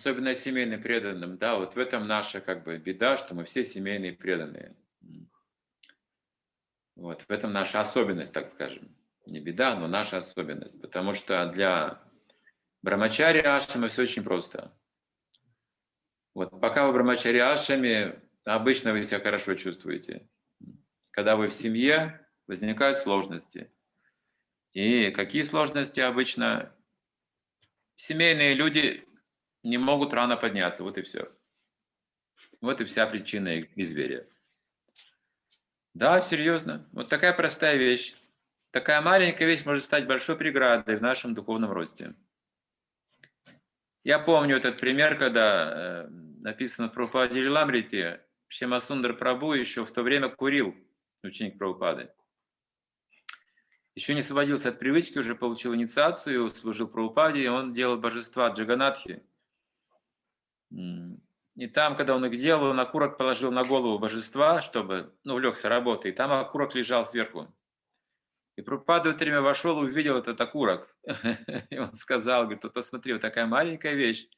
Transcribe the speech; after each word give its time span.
особенно 0.00 0.34
семейным 0.34 0.80
преданным, 0.80 1.36
да, 1.36 1.56
вот 1.56 1.76
в 1.76 1.78
этом 1.78 2.06
наша 2.06 2.40
как 2.40 2.64
бы 2.64 2.78
беда, 2.78 3.18
что 3.18 3.34
мы 3.34 3.44
все 3.44 3.66
семейные 3.66 4.14
преданные. 4.14 4.74
Вот, 6.96 7.20
в 7.20 7.30
этом 7.30 7.52
наша 7.52 7.80
особенность, 7.80 8.32
так 8.32 8.48
скажем. 8.48 8.96
Не 9.26 9.40
беда, 9.40 9.76
но 9.76 9.88
наша 9.88 10.16
особенность. 10.16 10.80
Потому 10.80 11.12
что 11.12 11.46
для 11.52 12.02
Брамачари 12.80 13.40
Ашама 13.40 13.88
все 13.88 14.02
очень 14.02 14.24
просто. 14.24 14.74
Вот, 16.32 16.58
пока 16.62 16.86
вы 16.86 16.94
Брамачари 16.94 17.38
Ашами, 17.38 18.18
обычно 18.44 18.92
вы 18.92 19.04
себя 19.04 19.20
хорошо 19.20 19.54
чувствуете. 19.54 20.26
Когда 21.10 21.36
вы 21.36 21.48
в 21.48 21.54
семье, 21.54 22.26
возникают 22.46 22.96
сложности. 22.96 23.70
И 24.72 25.10
какие 25.10 25.42
сложности 25.42 26.00
обычно? 26.00 26.74
Семейные 27.96 28.54
люди 28.54 29.06
не 29.62 29.78
могут 29.78 30.12
рано 30.12 30.36
подняться, 30.36 30.82
вот 30.82 30.98
и 30.98 31.02
все. 31.02 31.30
Вот 32.60 32.80
и 32.80 32.84
вся 32.84 33.06
причина 33.06 33.48
их 33.48 33.74
безверия. 33.76 34.26
Да, 35.94 36.20
серьезно. 36.20 36.88
Вот 36.92 37.08
такая 37.08 37.32
простая 37.32 37.76
вещь. 37.76 38.14
Такая 38.70 39.00
маленькая 39.00 39.46
вещь 39.46 39.64
может 39.64 39.84
стать 39.84 40.06
большой 40.06 40.36
преградой 40.36 40.96
в 40.96 41.02
нашем 41.02 41.34
духовном 41.34 41.72
росте. 41.72 42.14
Я 44.04 44.18
помню 44.18 44.56
этот 44.56 44.78
пример, 44.78 45.18
когда 45.18 46.04
э, 46.04 46.08
написано 46.08 46.88
в 46.88 46.92
Прабхупаде 46.92 47.48
Ламрите, 47.48 48.24
Шемасундар 48.48 49.14
Прабу 49.14 49.52
еще 49.52 49.84
в 49.84 49.90
то 49.90 50.02
время 50.02 50.28
курил, 50.28 50.74
ученик 51.22 51.58
Прабхупады. 51.58 52.10
Еще 53.96 54.14
не 54.14 54.20
освободился 54.20 54.70
от 54.70 54.78
привычки, 54.78 55.18
уже 55.18 55.34
получил 55.34 55.74
инициацию, 55.74 56.48
служил 56.50 56.88
Прабхупаде, 56.88 57.42
и 57.42 57.48
он 57.48 57.74
делал 57.74 57.98
божества 57.98 58.48
Джаганатхи. 58.48 59.22
И 60.70 61.66
там, 61.66 61.96
когда 61.96 62.14
он 62.16 62.24
их 62.24 62.40
делал, 62.40 62.70
он 62.70 62.80
окурок 62.80 63.18
положил 63.18 63.50
на 63.50 63.64
голову 63.64 63.98
божества, 63.98 64.60
чтобы, 64.60 65.14
ну, 65.24 65.34
увлекся 65.34 65.68
работой, 65.68 66.10
и 66.10 66.14
там 66.14 66.32
окурок 66.32 66.74
лежал 66.74 67.04
сверху. 67.04 67.52
И 68.56 68.62
это 68.62 69.12
время 69.24 69.40
вошел 69.40 69.82
и 69.82 69.86
увидел 69.86 70.16
этот 70.16 70.40
окурок. 70.40 70.94
И 71.70 71.78
он 71.78 71.94
сказал, 71.94 72.42
говорит, 72.42 72.62
вот 72.62 72.74
посмотри, 72.74 73.14
вот 73.14 73.22
такая 73.22 73.46
маленькая 73.46 73.94
вещь 73.94 74.28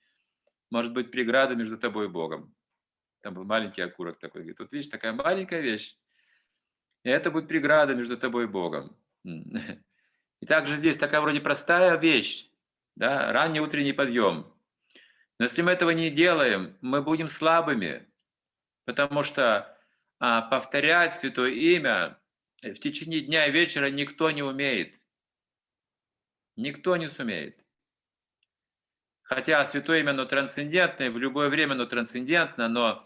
может 0.70 0.92
быть 0.92 1.10
преграда 1.10 1.56
между 1.56 1.76
тобой 1.76 2.06
и 2.06 2.08
Богом. 2.08 2.54
Там 3.22 3.34
был 3.34 3.44
маленький 3.44 3.82
окурок 3.82 4.18
такой. 4.18 4.42
Говорит, 4.42 4.60
вот 4.60 4.72
видишь, 4.72 4.90
такая 4.90 5.12
маленькая 5.12 5.60
вещь. 5.60 5.98
И 7.02 7.10
это 7.10 7.30
будет 7.30 7.48
преграда 7.48 7.94
между 7.94 8.16
тобой 8.16 8.44
и 8.44 8.46
Богом. 8.46 8.96
И 9.24 10.46
также 10.46 10.76
здесь 10.76 10.98
такая 10.98 11.20
вроде 11.20 11.40
простая 11.40 11.96
вещь, 11.96 12.50
да, 12.96 13.32
ранний 13.32 13.60
утренний 13.60 13.92
подъем. 13.92 14.51
Но 15.42 15.46
если 15.46 15.62
мы 15.62 15.72
этого 15.72 15.90
не 15.90 16.08
делаем, 16.08 16.78
мы 16.82 17.02
будем 17.02 17.26
слабыми, 17.26 18.06
потому 18.84 19.24
что 19.24 19.76
а, 20.20 20.40
повторять 20.42 21.16
святое 21.16 21.50
имя 21.50 22.16
в 22.62 22.74
течение 22.74 23.22
дня 23.22 23.46
и 23.46 23.50
вечера 23.50 23.90
никто 23.90 24.30
не 24.30 24.44
умеет. 24.44 24.94
Никто 26.54 26.96
не 26.96 27.08
сумеет. 27.08 27.58
Хотя 29.22 29.66
святое 29.66 29.98
имя, 29.98 30.10
оно 30.10 30.26
трансцендентное, 30.26 31.10
в 31.10 31.18
любое 31.18 31.48
время 31.48 31.72
оно 31.72 31.86
трансцендентно, 31.86 32.68
но 32.68 33.04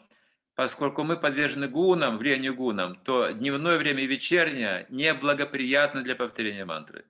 поскольку 0.54 1.04
мы 1.04 1.16
подвержены 1.16 1.68
гунам, 1.68 2.18
влиянию 2.18 2.54
гунам, 2.54 2.96
то 2.96 3.30
дневное 3.30 3.78
время 3.78 4.02
и 4.02 4.06
вечернее 4.06 4.84
неблагоприятно 4.90 6.02
для 6.02 6.14
повторения 6.14 6.66
мантры 6.66 7.06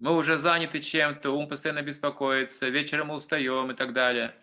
мы 0.00 0.16
уже 0.16 0.36
заняты 0.36 0.80
чем-то, 0.80 1.30
ум 1.30 1.48
постоянно 1.48 1.82
беспокоится, 1.82 2.68
вечером 2.68 3.08
мы 3.08 3.14
устаем 3.14 3.70
и 3.70 3.74
так 3.74 3.92
далее. 3.92 4.34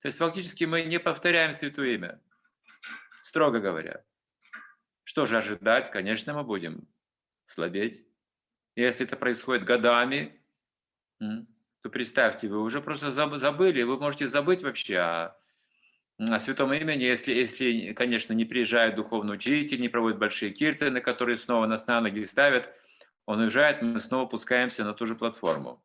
То 0.00 0.08
есть 0.08 0.18
фактически 0.18 0.64
мы 0.64 0.82
не 0.82 0.98
повторяем 0.98 1.52
святое 1.52 1.94
имя, 1.94 2.20
строго 3.22 3.60
говоря. 3.60 4.04
Что 5.04 5.26
же 5.26 5.38
ожидать? 5.38 5.90
Конечно, 5.90 6.34
мы 6.34 6.44
будем 6.44 6.88
слабеть. 7.44 8.04
Если 8.74 9.06
это 9.06 9.16
происходит 9.16 9.64
годами, 9.64 10.40
то 11.18 11.90
представьте, 11.90 12.48
вы 12.48 12.60
уже 12.60 12.80
просто 12.80 13.10
забыли, 13.10 13.82
вы 13.82 13.98
можете 13.98 14.26
забыть 14.26 14.62
вообще 14.62 14.98
о, 14.98 15.36
о 16.18 16.38
святом 16.38 16.72
имени, 16.72 17.04
если, 17.04 17.32
если, 17.32 17.92
конечно, 17.92 18.32
не 18.32 18.44
приезжает 18.44 18.96
духовный 18.96 19.34
учитель, 19.34 19.80
не 19.80 19.88
проводит 19.88 20.18
большие 20.18 20.52
киртаны, 20.52 21.00
которые 21.00 21.36
снова 21.36 21.66
нас 21.66 21.86
на 21.86 22.00
ноги 22.00 22.24
ставят– 22.24 22.72
он 23.26 23.40
уезжает, 23.40 23.82
мы 23.82 24.00
снова 24.00 24.26
пускаемся 24.26 24.84
на 24.84 24.94
ту 24.94 25.04
же 25.04 25.16
платформу. 25.16 25.84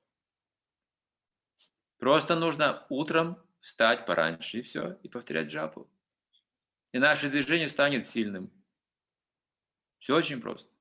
Просто 1.97 2.35
нужно 2.35 2.85
утром 2.90 3.38
встать 3.59 4.06
пораньше 4.06 4.59
и 4.59 4.62
все, 4.62 4.94
и 5.03 5.07
повторять 5.07 5.47
джапу. 5.47 5.90
И 6.94 7.00
наше 7.00 7.29
движение 7.29 7.68
станет 7.68 8.07
сильным. 8.07 8.52
Все 10.00 10.16
очень 10.16 10.41
просто. 10.41 10.72